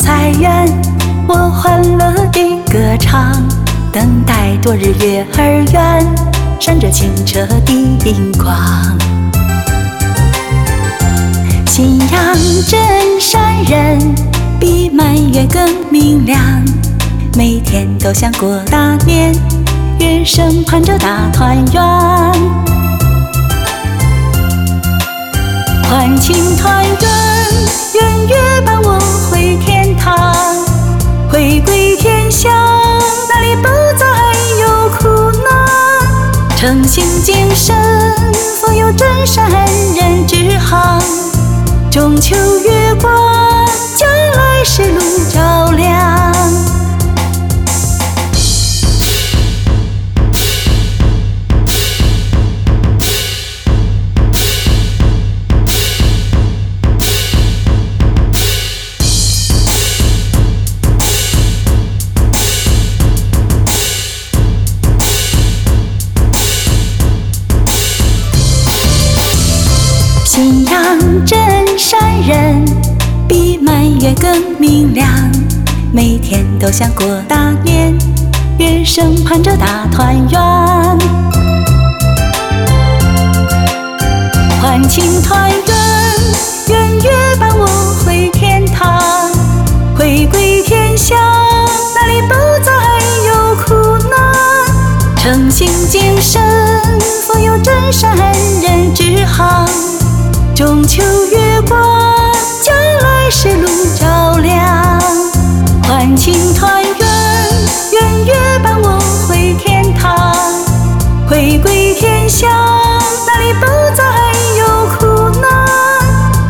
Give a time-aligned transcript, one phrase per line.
[0.00, 0.66] 太远，
[1.28, 3.32] 我欢乐地歌唱，
[3.92, 6.06] 等待多日月儿圆，
[6.58, 8.56] 闪着清澈的银光。
[11.66, 14.14] 信仰真善人，
[14.58, 16.40] 比满月更明亮。
[17.36, 19.32] 每天都想过大年，
[20.00, 21.82] 月升盼着大团圆，
[25.84, 28.07] 欢庆团圆，
[36.60, 37.72] 诚信精神，
[38.60, 39.48] 富有真善
[39.94, 41.00] 人之行，
[41.88, 43.64] 中秋月光，
[43.94, 44.98] 将来世路
[45.32, 45.57] 照
[70.38, 70.80] 信仰
[71.26, 71.36] 真
[71.76, 72.64] 善人，
[73.26, 75.10] 比满月更明亮。
[75.92, 77.92] 每天都想过大年，
[78.56, 80.40] 月升盼着大团圆，
[84.62, 85.76] 欢庆团圆，
[86.68, 87.66] 圆月伴我
[88.06, 89.02] 回天堂，
[89.98, 91.18] 回归天乡，
[91.96, 92.72] 那里不再
[93.26, 93.74] 有苦
[94.08, 94.16] 难，
[95.16, 96.77] 诚信谨慎，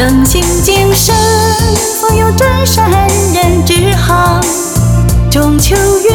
[0.00, 1.14] 诚信谨慎，
[1.76, 2.90] 所有真善
[3.34, 4.40] 人之行。
[5.30, 6.09] 中秋月。